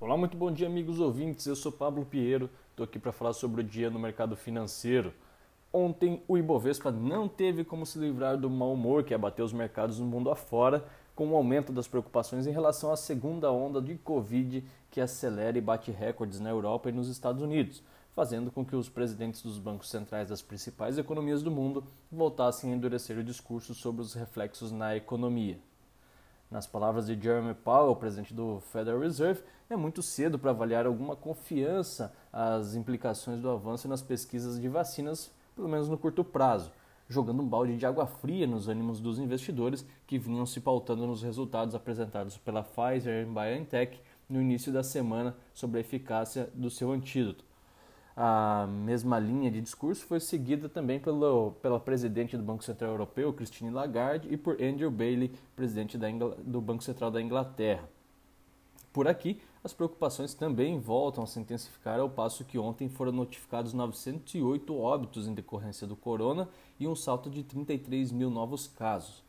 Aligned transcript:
Olá, 0.00 0.16
muito 0.16 0.36
bom 0.36 0.50
dia, 0.50 0.66
amigos 0.66 0.98
ouvintes. 0.98 1.46
Eu 1.46 1.54
sou 1.54 1.70
Pablo 1.70 2.04
Pinheiro, 2.04 2.50
estou 2.70 2.82
aqui 2.82 2.98
para 2.98 3.12
falar 3.12 3.32
sobre 3.32 3.60
o 3.60 3.64
dia 3.64 3.88
no 3.88 3.98
mercado 3.98 4.34
financeiro. 4.34 5.14
Ontem, 5.72 6.20
o 6.26 6.36
Ibovespa 6.36 6.90
não 6.90 7.28
teve 7.28 7.64
como 7.64 7.86
se 7.86 7.98
livrar 7.98 8.36
do 8.36 8.50
mau 8.50 8.72
humor 8.72 9.04
que 9.04 9.14
abateu 9.14 9.44
os 9.44 9.52
mercados 9.52 10.00
no 10.00 10.04
mundo 10.04 10.30
afora, 10.30 10.84
com 11.14 11.28
o 11.28 11.36
aumento 11.36 11.72
das 11.72 11.86
preocupações 11.86 12.44
em 12.44 12.50
relação 12.50 12.90
à 12.90 12.96
segunda 12.96 13.52
onda 13.52 13.80
de 13.80 13.94
Covid 13.94 14.64
que 14.90 15.00
acelera 15.00 15.56
e 15.56 15.60
bate 15.60 15.92
recordes 15.92 16.40
na 16.40 16.50
Europa 16.50 16.88
e 16.88 16.92
nos 16.92 17.08
Estados 17.08 17.40
Unidos, 17.40 17.80
fazendo 18.16 18.50
com 18.50 18.64
que 18.64 18.74
os 18.74 18.88
presidentes 18.88 19.42
dos 19.42 19.58
bancos 19.58 19.90
centrais 19.90 20.28
das 20.28 20.42
principais 20.42 20.98
economias 20.98 21.40
do 21.40 21.52
mundo 21.52 21.84
voltassem 22.10 22.72
a 22.72 22.74
endurecer 22.74 23.16
o 23.16 23.24
discurso 23.24 23.72
sobre 23.72 24.02
os 24.02 24.12
reflexos 24.12 24.72
na 24.72 24.96
economia. 24.96 25.56
Nas 26.50 26.66
palavras 26.66 27.06
de 27.06 27.20
Jeremy 27.20 27.54
Powell, 27.54 27.96
presidente 27.96 28.32
do 28.32 28.60
Federal 28.72 29.00
Reserve, 29.00 29.42
é 29.68 29.76
muito 29.76 30.02
cedo 30.02 30.38
para 30.38 30.50
avaliar 30.50 30.86
alguma 30.86 31.16
confiança 31.16 32.12
as 32.32 32.74
implicações 32.74 33.40
do 33.40 33.50
avanço 33.50 33.88
nas 33.88 34.02
pesquisas 34.02 34.60
de 34.60 34.68
vacinas, 34.68 35.30
pelo 35.54 35.68
menos 35.68 35.88
no 35.88 35.96
curto 35.96 36.24
prazo, 36.24 36.70
jogando 37.08 37.42
um 37.42 37.48
balde 37.48 37.76
de 37.76 37.86
água 37.86 38.06
fria 38.06 38.46
nos 38.46 38.68
ânimos 38.68 39.00
dos 39.00 39.18
investidores 39.18 39.86
que 40.06 40.18
vinham 40.18 40.46
se 40.46 40.60
pautando 40.60 41.06
nos 41.06 41.22
resultados 41.22 41.74
apresentados 41.74 42.36
pela 42.36 42.62
Pfizer 42.62 43.22
e 43.22 43.30
BioNTech 43.30 44.00
no 44.28 44.40
início 44.40 44.72
da 44.72 44.82
semana 44.82 45.36
sobre 45.52 45.78
a 45.78 45.80
eficácia 45.80 46.50
do 46.54 46.70
seu 46.70 46.90
antídoto. 46.90 47.44
A 48.16 48.66
mesma 48.68 49.18
linha 49.18 49.50
de 49.50 49.60
discurso 49.60 50.06
foi 50.06 50.20
seguida 50.20 50.68
também 50.68 51.00
pelo, 51.00 51.52
pela 51.60 51.80
presidente 51.80 52.36
do 52.36 52.44
Banco 52.44 52.62
Central 52.62 52.92
Europeu, 52.92 53.32
Christine 53.32 53.70
Lagarde, 53.70 54.32
e 54.32 54.36
por 54.36 54.62
Andrew 54.62 54.90
Bailey, 54.90 55.32
presidente 55.56 55.98
da, 55.98 56.08
do 56.38 56.60
Banco 56.60 56.84
Central 56.84 57.10
da 57.10 57.20
Inglaterra. 57.20 57.88
Por 58.92 59.08
aqui, 59.08 59.40
as 59.64 59.72
preocupações 59.72 60.32
também 60.32 60.78
voltam 60.78 61.24
a 61.24 61.26
se 61.26 61.40
intensificar 61.40 61.98
ao 61.98 62.08
passo 62.08 62.44
que 62.44 62.56
ontem 62.56 62.88
foram 62.88 63.10
notificados 63.10 63.72
908 63.72 64.78
óbitos 64.78 65.26
em 65.26 65.34
decorrência 65.34 65.84
do 65.84 65.96
corona 65.96 66.48
e 66.78 66.86
um 66.86 66.94
salto 66.94 67.28
de 67.28 67.42
33 67.42 68.12
mil 68.12 68.30
novos 68.30 68.68
casos. 68.68 69.24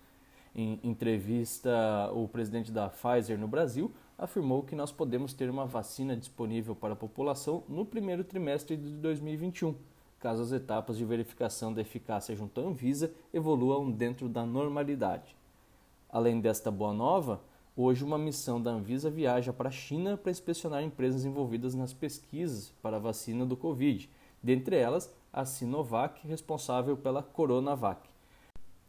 Em 0.58 0.80
entrevista, 0.84 2.10
o 2.14 2.30
presidente 2.30 2.72
da 2.72 2.88
Pfizer 2.88 3.38
no 3.38 3.46
Brasil 3.46 3.92
afirmou 4.18 4.64
que 4.64 4.74
nós 4.74 4.90
podemos 4.90 5.34
ter 5.34 5.50
uma 5.50 5.66
vacina 5.66 6.16
disponível 6.16 6.74
para 6.74 6.94
a 6.94 6.96
população 6.96 7.66
no 7.68 7.86
primeiro 7.86 8.24
trimestre 8.24 8.78
de 8.78 8.90
2021, 8.92 9.76
caso 10.18 10.42
as 10.42 10.54
etapas 10.54 10.98
de 10.98 11.04
verificação 11.04 11.74
da 11.74 11.82
eficácia 11.82 12.34
junto 12.38 12.62
à 12.62 12.64
Anvisa 12.64 13.12
evoluam 13.34 13.92
dentro 13.92 14.30
da 14.30 14.46
normalidade. 14.46 15.36
Além 16.10 16.40
desta 16.40 16.72
boa 16.72 16.94
nova, 16.94 17.42
hoje 17.76 18.06
uma 18.06 18.18
missão 18.18 18.62
da 18.62 18.72
Anvisa 18.72 19.10
viaja 19.10 19.52
para 19.52 19.68
a 19.68 19.74
China 19.74 20.16
para 20.16 20.32
inspecionar 20.32 20.82
empresas 20.82 21.26
envolvidas 21.26 21.76
nas 21.76 21.94
pesquisas 21.94 22.74
para 22.82 22.96
a 22.96 23.02
vacina 23.02 23.46
do 23.46 23.58
Covid, 23.58 24.10
dentre 24.42 24.78
elas 24.78 25.14
a 25.34 25.44
Sinovac, 25.44 26.26
responsável 26.26 26.96
pela 26.96 27.22
Coronavac. 27.22 28.15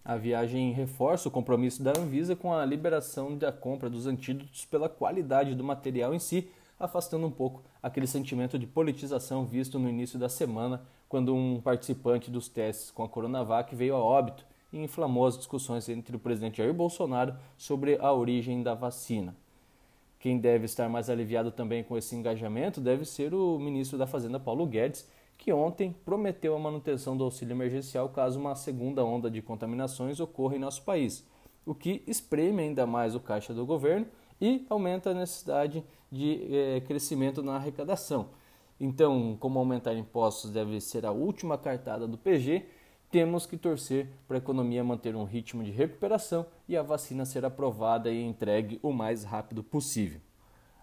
A 0.08 0.16
viagem 0.16 0.70
reforça 0.70 1.26
o 1.26 1.32
compromisso 1.32 1.82
da 1.82 1.90
Anvisa 1.98 2.36
com 2.36 2.54
a 2.54 2.64
liberação 2.64 3.36
da 3.36 3.50
compra 3.50 3.90
dos 3.90 4.06
antídotos 4.06 4.64
pela 4.64 4.88
qualidade 4.88 5.52
do 5.52 5.64
material 5.64 6.14
em 6.14 6.20
si, 6.20 6.48
afastando 6.78 7.26
um 7.26 7.30
pouco 7.30 7.64
aquele 7.82 8.06
sentimento 8.06 8.56
de 8.56 8.68
politização 8.68 9.44
visto 9.44 9.80
no 9.80 9.88
início 9.88 10.16
da 10.16 10.28
semana, 10.28 10.80
quando 11.08 11.34
um 11.34 11.60
participante 11.60 12.30
dos 12.30 12.48
testes 12.48 12.92
com 12.92 13.02
a 13.02 13.08
Coronavac 13.08 13.74
veio 13.74 13.96
a 13.96 13.98
óbito 13.98 14.46
e 14.72 14.78
inflamou 14.78 15.26
as 15.26 15.36
discussões 15.36 15.88
entre 15.88 16.14
o 16.14 16.20
presidente 16.20 16.58
Jair 16.58 16.72
Bolsonaro 16.72 17.34
sobre 17.56 17.98
a 18.00 18.12
origem 18.12 18.62
da 18.62 18.74
vacina. 18.74 19.34
Quem 20.20 20.38
deve 20.38 20.66
estar 20.66 20.88
mais 20.88 21.10
aliviado 21.10 21.50
também 21.50 21.82
com 21.82 21.98
esse 21.98 22.14
engajamento 22.14 22.80
deve 22.80 23.04
ser 23.04 23.34
o 23.34 23.58
ministro 23.58 23.98
da 23.98 24.06
Fazenda 24.06 24.38
Paulo 24.38 24.66
Guedes, 24.66 25.08
que 25.46 25.52
ontem 25.52 25.94
prometeu 26.04 26.56
a 26.56 26.58
manutenção 26.58 27.16
do 27.16 27.22
auxílio 27.22 27.54
emergencial 27.54 28.08
caso 28.08 28.36
uma 28.36 28.56
segunda 28.56 29.04
onda 29.04 29.30
de 29.30 29.40
contaminações 29.40 30.18
ocorra 30.18 30.56
em 30.56 30.58
nosso 30.58 30.82
país, 30.82 31.24
o 31.64 31.72
que 31.72 32.02
espreme 32.04 32.64
ainda 32.64 32.84
mais 32.84 33.14
o 33.14 33.20
caixa 33.20 33.54
do 33.54 33.64
governo 33.64 34.08
e 34.40 34.66
aumenta 34.68 35.10
a 35.10 35.14
necessidade 35.14 35.84
de 36.10 36.48
eh, 36.50 36.80
crescimento 36.80 37.44
na 37.44 37.54
arrecadação. 37.54 38.30
Então, 38.80 39.36
como 39.38 39.60
aumentar 39.60 39.94
impostos 39.94 40.50
deve 40.50 40.80
ser 40.80 41.06
a 41.06 41.12
última 41.12 41.56
cartada 41.56 42.08
do 42.08 42.18
PG, 42.18 42.66
temos 43.08 43.46
que 43.46 43.56
torcer 43.56 44.08
para 44.26 44.38
a 44.38 44.42
economia 44.42 44.82
manter 44.82 45.14
um 45.14 45.22
ritmo 45.22 45.62
de 45.62 45.70
recuperação 45.70 46.44
e 46.68 46.76
a 46.76 46.82
vacina 46.82 47.24
ser 47.24 47.44
aprovada 47.44 48.10
e 48.10 48.20
entregue 48.20 48.80
o 48.82 48.92
mais 48.92 49.22
rápido 49.22 49.62
possível. 49.62 50.20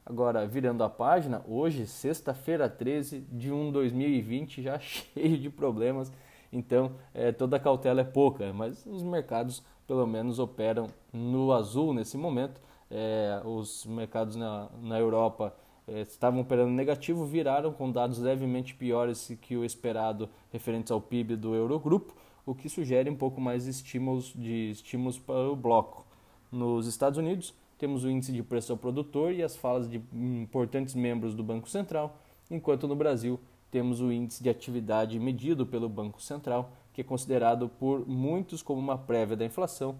Agora, 0.06 0.46
virando 0.46 0.84
a 0.84 0.90
página, 0.90 1.41
hoje, 1.47 1.88
sexta-feira 1.88 2.68
13 2.68 3.22
de 3.31 3.52
1 3.52 3.72
2020, 3.72 4.62
já 4.62 4.78
cheio 4.80 5.38
de 5.38 5.50
problemas, 5.50 6.12
então 6.52 6.91
é, 7.14 7.31
toda 7.31 7.59
cautela 7.59 8.02
é 8.02 8.03
pouca, 8.03 8.52
mas 8.52 8.86
os 8.86 9.02
mercados 9.02 9.63
pelo 9.88 10.06
menos 10.06 10.40
operam 10.40 10.88
no 11.12 11.52
azul 11.53 11.94
nesse 11.94 12.18
momento. 12.18 12.62
É, 12.92 13.42
os 13.46 13.86
mercados 13.86 14.36
na, 14.36 14.69
na 14.81 15.00
Europa 15.00 15.56
é, 15.88 16.02
estavam 16.02 16.42
operando 16.42 16.72
negativo, 16.72 17.25
viraram 17.25 17.72
com 17.72 17.92
dados 17.92 18.19
levemente 18.19 18.75
piores 18.75 19.36
que 19.42 19.56
o 19.56 19.66
esperado 19.66 20.30
referentes 20.52 20.92
ao 20.92 21.02
PIB 21.02 21.36
do 21.36 21.56
Eurogrupo, 21.56 22.13
o 22.46 22.53
que 22.53 22.69
sugere 22.69 23.09
um 23.09 23.16
pouco 23.16 23.42
mais 23.42 23.68
estímulos, 23.68 24.34
de 24.36 24.72
estímulos 24.72 25.18
para 25.18 25.50
o 25.50 25.56
bloco. 25.56 26.06
Nos 26.52 26.88
Estados 26.88 27.18
Unidos, 27.18 27.53
temos 27.78 28.04
o 28.04 28.10
índice 28.10 28.32
de 28.32 28.44
preço 28.44 28.72
ao 28.72 28.78
produtor 28.78 29.34
e 29.34 29.44
as 29.44 29.56
falas 29.56 29.90
de 29.90 30.02
importantes 30.14 30.96
membros 30.96 31.34
do 31.34 31.44
Banco 31.44 31.70
Central, 31.70 32.18
enquanto 32.50 32.88
no 32.88 32.96
Brasil 32.96 33.40
temos 33.72 34.02
o 34.02 34.12
índice 34.12 34.44
de 34.44 34.50
atividade 34.50 35.20
medido 35.20 35.66
pelo 35.66 35.90
Banco 35.90 36.22
Central, 36.22 36.72
que 36.94 37.02
é 37.02 37.04
considerado 37.04 37.68
por 37.68 38.08
muitos 38.08 38.62
como 38.62 38.80
uma 38.80 38.98
prévia 38.98 39.36
da 39.36 39.46
inflação. 39.46 39.96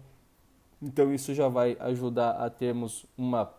Então 0.80 1.12
isso 1.12 1.34
já 1.34 1.48
vai 1.48 1.76
ajudar 1.80 2.32
a 2.32 2.48
termos 2.48 3.04
uma, 3.18 3.52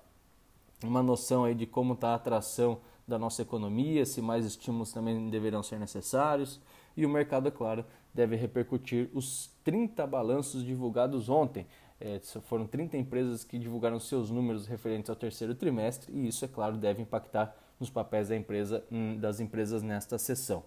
uma 0.84 1.03
noção 1.03 1.44
aí 1.44 1.53
de 1.53 1.66
como 1.66 1.94
está 1.94 2.09
a 2.09 2.16
atração 2.16 2.80
da 3.08 3.20
nossa 3.20 3.42
economia, 3.42 4.06
se 4.06 4.22
mais 4.22 4.46
estímulos 4.46 4.92
também 4.92 5.30
deverão 5.30 5.62
ser 5.62 5.80
necessários. 5.80 6.62
E 6.95 7.06
o 7.06 7.09
mercado, 7.09 7.47
é 7.47 7.51
claro, 7.51 7.85
deve 8.13 8.35
repercutir 8.35 9.09
os 9.13 9.50
30 9.63 10.06
balanços 10.07 10.63
divulgados 10.63 11.29
ontem, 11.29 11.66
é, 12.00 12.19
foram 12.44 12.67
30 12.67 12.97
empresas 12.97 13.44
que 13.44 13.57
divulgaram 13.57 14.00
seus 14.00 14.29
números 14.29 14.67
referentes 14.67 15.09
ao 15.09 15.16
terceiro 15.16 15.55
trimestre 15.55 16.11
e 16.13 16.28
isso, 16.28 16.44
é 16.44 16.47
claro, 16.47 16.78
deve 16.78 17.01
impactar 17.01 17.55
nos 17.79 17.89
papéis 17.89 18.29
da 18.29 18.35
empresa, 18.35 18.84
hum, 18.91 19.17
das 19.17 19.39
empresas 19.39 19.81
nesta 19.81 20.17
sessão. 20.17 20.63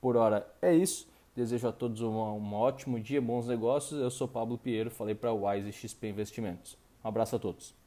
Por 0.00 0.16
hora 0.16 0.46
é 0.60 0.74
isso. 0.74 1.08
Desejo 1.34 1.68
a 1.68 1.72
todos 1.72 2.00
um, 2.00 2.14
um 2.14 2.54
ótimo 2.54 2.98
dia, 2.98 3.20
bons 3.20 3.46
negócios. 3.46 4.00
Eu 4.00 4.10
sou 4.10 4.26
Pablo 4.26 4.56
Pinheiro, 4.56 4.90
falei 4.90 5.14
para 5.14 5.30
a 5.30 5.34
Wise 5.34 5.70
XP 5.70 6.08
Investimentos. 6.08 6.78
Um 7.04 7.08
abraço 7.08 7.36
a 7.36 7.38
todos. 7.38 7.85